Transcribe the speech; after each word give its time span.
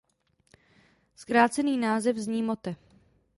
Zkrácený 1.15 1.77
název 1.77 2.17
zní 2.17 2.43
motte. 2.43 2.75